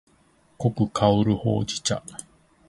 [0.57, 2.01] 濃く香るほうじ茶